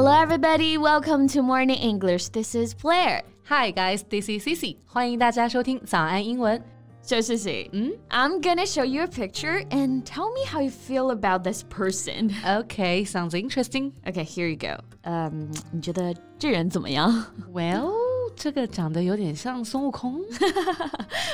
[0.00, 0.78] Hello, everybody.
[0.78, 2.28] Welcome to Morning English.
[2.30, 3.22] This is Blair.
[3.44, 4.04] Hi, guys.
[4.08, 4.76] This is Cici.
[4.86, 6.62] 欢迎大家收听早安英文。
[7.02, 7.96] So, Cici, mm?
[8.10, 12.32] I'm gonna show you a picture and tell me how you feel about this person.
[12.44, 13.92] Okay, sounds interesting.
[14.06, 14.78] Okay, here you go.
[15.04, 17.26] Um, 你觉得这人怎么样？
[17.52, 17.92] Well.
[18.34, 20.20] 这个长得有点像孙悟空，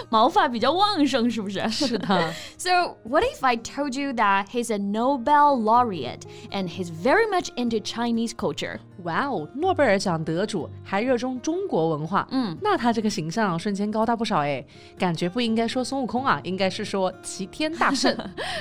[0.09, 1.69] 毛发比较旺盛，是不是？
[1.69, 2.32] 是的。
[2.57, 7.80] So what if I told you that he's a Nobel laureate and he's very much into
[7.80, 8.79] Chinese culture?
[9.02, 14.65] 哇哦，诺贝尔奖得主还热衷中国文化，嗯，那他这个形象瞬间高大不少哎，
[14.97, 18.16] 感觉不应该说孙悟空啊，应该是说齐天大圣。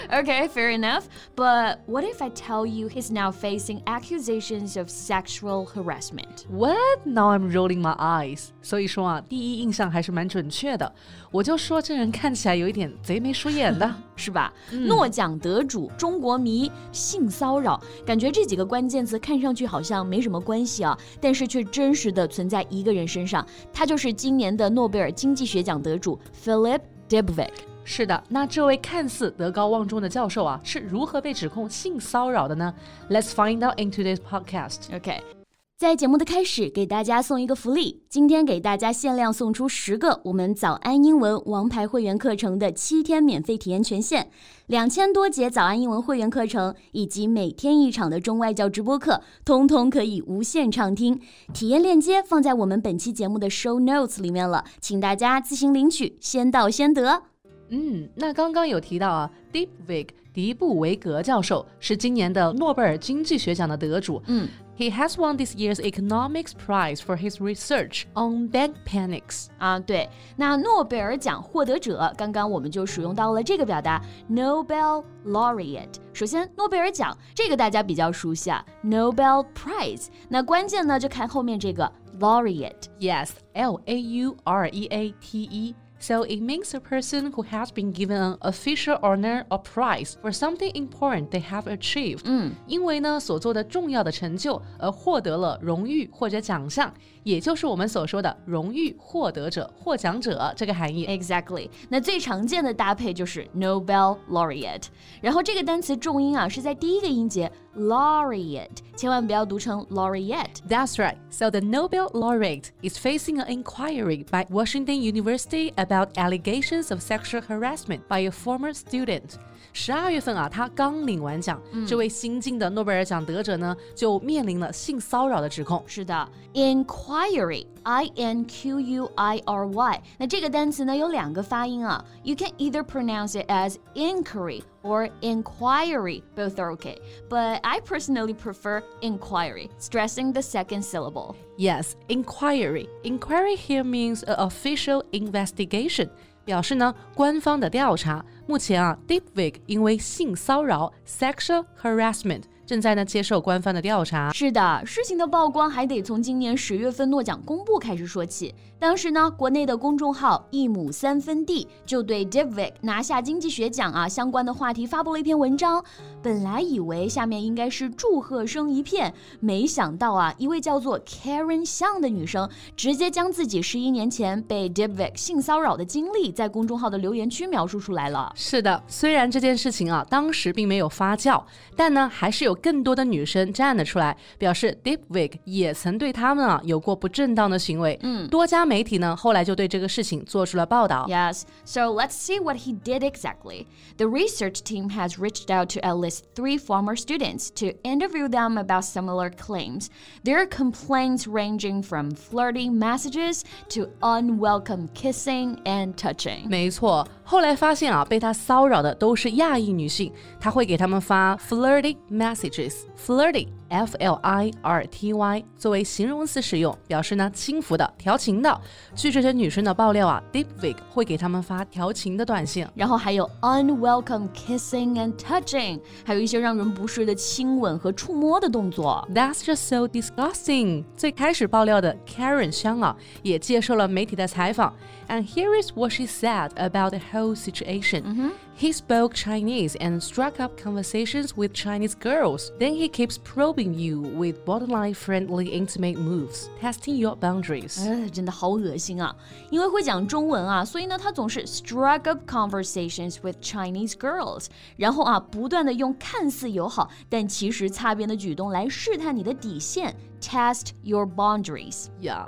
[0.10, 1.04] okay, fair enough.
[1.36, 6.48] But what if I tell you he's now facing accusations of sexual harassment?
[6.50, 7.06] What?
[7.06, 8.25] Now I'm rolling my eyes.
[8.63, 10.91] 所以说啊，第一印象还是蛮准确的。
[11.31, 14.53] 我就说这人看起来有一点贼眉鼠眼的， 是吧？
[14.71, 27.51] 诺奖得主、中国迷、性骚扰，感觉这几个关键词看上去好像没什么关系啊，但是却真实的存在一个人身上，他就是今年的诺贝尔经济学奖得主 Philip Dybvig。
[27.89, 32.75] 是的，那这位看似德高望重的教授啊，是如何被指控性骚扰的呢
[33.09, 34.93] ？Let's find out in today's podcast.
[34.93, 35.36] OK.
[35.79, 38.03] 在节目的开始，给大家送一个福利。
[38.09, 44.31] 今天给大家限量送出十个我们早安英文王牌会员课程的七天免费体验权限，
[44.69, 51.21] 两千多节早安英文会员课程以及每天一场的中外教直播课，通通可以无限畅听。
[51.53, 57.23] 体验链接放在我们本期节目的 show notes 里面了，请大家自行领取，先到先得。
[57.69, 64.23] 嗯，那刚刚有提到啊，Deep Wig 迪布维格教授是今年的诺贝尔经济学奖的得主。
[64.27, 64.49] 嗯。
[64.78, 69.48] He has won this year's economics prize for his research on bank panics.
[69.60, 75.98] 啊，对，那诺贝尔奖获得者，刚刚我们就使用到了这个表达 Nobel laureate。
[76.14, 80.08] 首先，诺贝尔奖这个大家比较熟悉啊，Nobel Prize。
[80.28, 85.76] 那关键呢，就看后面这个 laureate。Yes, L A U R E A T E.
[86.00, 90.32] So it means a person who has been given an official honor or prize for
[90.32, 92.22] something important they have achieved。
[92.24, 96.92] 嗯，因为呢所做的重要的成就而获得了荣誉或者奖项。
[97.24, 101.06] 也就是我们所说的荣誉获得者、获奖者这个含义。
[101.06, 101.70] Exactly。
[101.88, 104.86] 那最常见的搭配就是 Nobel laureate，
[105.22, 111.18] 然后这个单词重音啊是在第一个音节 laureate，千万不要读成 laureate。That's right.
[111.30, 117.41] So the Nobel laureate is facing an inquiry by Washington University about allegations of sexual
[117.41, 119.39] harassment by a former student.
[119.76, 125.84] 十二月份啊，他刚领完奖，这位新晋的诺贝尔奖得者呢，就面临了性骚扰的指控。
[125.86, 136.60] 是的，inquiry，i n q u i r y，那这个单词呢有两个发音啊，you can either pronounce it as inquiry or inquiry, both
[136.60, 136.98] are okay.
[137.30, 141.36] But I personally prefer inquiry, stressing the second syllable.
[141.58, 142.88] Yes, inquiry.
[143.04, 146.10] Inquiry here means an official investigation.
[146.47, 148.25] 表示呢，官方的调查。
[148.47, 152.45] 目前啊，Deepwig 因为性骚扰 （sexual harassment）。
[152.67, 154.33] 正在呢接受官方的调查。
[154.33, 158.53] 是的，事情的曝光还得从今年十月份诺奖公布开始说起。
[158.79, 165.83] 当时呢，国内的公众号一亩三分地就对 David 拿下经济学奖啊相关的话题发布了一篇文章。
[166.23, 172.47] 本来以为下面应该是祝贺声一片，没想到啊，一位叫做 Karen 向的女生
[172.77, 178.31] 直接将自己十一年前被 David 性骚扰的经历在公众号的留言区描述出来了。
[178.35, 181.43] 是的，虽然这件事情啊当时并没有发酵，
[181.75, 182.56] 但呢还是有。
[182.57, 187.99] 更多的女生站了出来，表示 Dybvig 也曾对他们啊有过不正当的行为。
[188.03, 191.07] 嗯，多家媒体呢后来就对这个事情做出了报道。
[191.09, 193.67] Yes, so let's see what he did exactly.
[193.97, 198.59] The research team has reached out to at least three former students to interview them
[198.59, 199.89] about similar claims.
[200.25, 206.49] Their complaints ranging from flirting messages to unwelcome kissing and touching.
[206.49, 207.07] 没错。
[207.29, 213.49] 后来发现啊，被他骚扰的都是亚裔女性，他会给他们发 flirty messages，flirty。
[213.69, 218.61] f l i r t y 作为形容词使用，表示呢轻浮的、调情的。
[218.95, 229.07] 据这些女生的爆料啊，Dybvig 会给她们发调情的短信，然后还有 unwelcome kissing and touching，还有一些让人不适的亲吻和触摸的动作。
[229.13, 230.85] That's just so disgusting。
[230.97, 234.75] 最开始爆料的 Karen 香啊，也接受了媒体的采访
[235.09, 238.15] ，and here is what she said about the whole situation、mm。
[238.15, 238.31] Hmm.
[238.58, 242.52] He spoke Chinese and struck up conversations with Chinese girls.
[242.60, 247.84] Then he keeps probing probing you with borderline friendly intimate moves, testing your boundaries.
[247.84, 249.16] 呃，真的好恶心啊！
[249.50, 254.46] 因为会讲中文啊，所以呢，他总是 struck up conversations with Chinese girls，
[254.78, 261.88] 然后啊，不断的用看似友好但其实擦边的举动来试探你的底线，test your boundaries。
[262.02, 262.28] Yeah.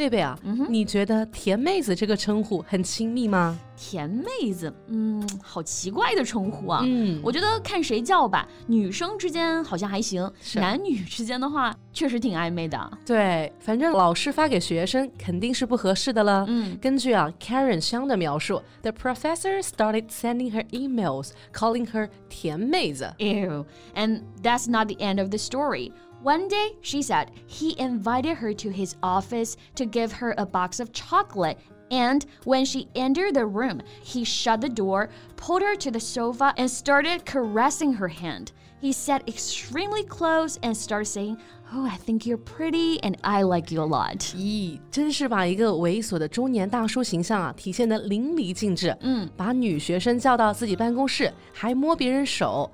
[0.00, 0.38] 贝贝啊，
[0.70, 3.58] 你觉得“甜妹子”这个称呼很亲密吗？
[3.76, 6.80] 甜妹子，嗯，好奇怪的称呼啊。
[6.86, 12.91] 嗯我觉得看谁叫吧，女生之间好像还行，男女之间的话确实挺暧昧的。
[13.05, 16.45] 对，反正老师发给学生肯定是不合适的了。
[16.47, 23.13] 嗯根据啊 Karen 香的描述，the professor started sending her emails calling her 甜妹子。
[23.17, 23.65] Ew.
[23.95, 25.91] And that's not the end of the story.
[26.23, 30.79] One day, she said, he invited her to his office to give her a box
[30.79, 31.57] of chocolate.
[31.91, 36.53] And when she entered the room, he shut the door, pulled her to the sofa,
[36.57, 38.47] and started caressing her hand.
[38.81, 41.37] He sat extremely close and started saying,
[41.73, 44.17] Oh, I think you're pretty and I like you a lot.
[44.35, 48.95] 咦，真是把一个猥琐的中年大叔形象啊体现得淋漓尽致。
[49.01, 52.69] 嗯，把女学生叫到自己办公室，还摸别人手。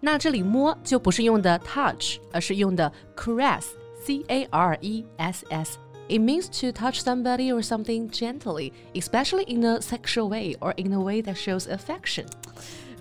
[0.00, 5.78] 那这里摸就不是用的 touch，而是用的 caress，c a r e s s。
[6.09, 10.93] It means to touch somebody or something gently, especially in a sexual way or in
[10.93, 12.27] a way that shows affection.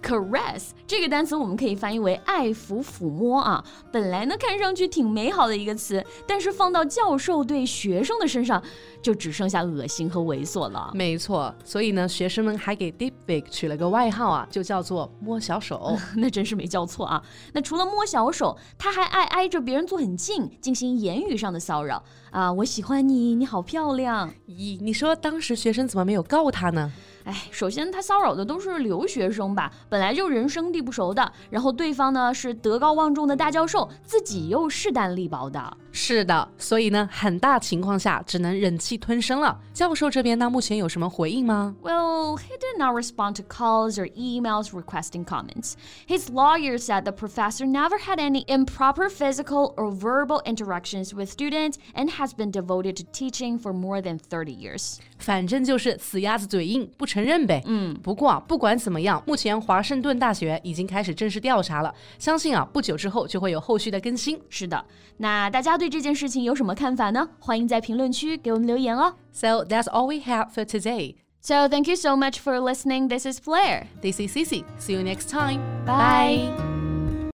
[0.06, 3.64] Caress 这个单词我们可以翻译为爱抚、抚摸啊。
[3.90, 8.62] 本来呢看上去挺美好的一个词，但是放到教授对学生的身上，
[9.02, 10.92] 就只剩下恶心和猥琐了。
[10.94, 15.96] 没错，所以呢，学生们还给 Deepfake 取了个外号啊，就叫做摸小手。
[16.16, 17.20] 那真是没叫错啊！
[17.52, 22.00] 那除了摸小手，他还爱挨着别人坐很近，进行言语上的骚扰
[22.30, 22.52] 啊！
[22.52, 24.30] 我喜欢你，你好漂亮。
[24.46, 26.92] 咦，你说当时学生怎么没有告他呢？
[27.26, 35.76] 哎，首先他骚扰的都是留学生吧，本来就人生地不熟的，然后对方呢是德高望重的大教授，自己又势单力薄的。
[35.95, 39.59] 是的，所以呢，很大情况下只能忍气吞声了。
[39.73, 41.75] 教授这边呢，目前有什么回应吗？
[41.83, 45.73] Well, he did not respond to calls or emails requesting comments.
[46.07, 51.75] His lawyer said the professor never had any improper physical or verbal interactions with students
[51.93, 54.99] and has been devoted to teaching for more than 30 years.
[55.17, 57.61] 反正就是死鸭子嘴硬，不承认呗。
[57.65, 64.39] 嗯，不过啊，不管怎么样，目前华盛顿大学已经开始正式调查了，相信啊，不久之后就会有后续的更新。
[64.49, 64.83] 是的，
[65.17, 67.28] 那大家对 对这件事情有什么看法呢？
[67.38, 69.14] 欢迎在评论区给我们留言哦。
[69.32, 71.14] So that's all we have for today.
[71.40, 73.06] So thank you so much for listening.
[73.06, 73.84] This is Blair.
[74.02, 74.64] This is Cici.
[74.80, 75.60] See you next time.
[75.86, 76.48] Bye.
[76.56, 77.30] Bye.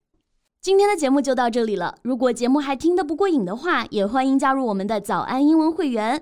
[0.62, 1.95] 今天的节目就到这里了。
[2.01, 6.21] 如果节目还听得不过瘾的话，也欢迎加入我们的早安英文会员。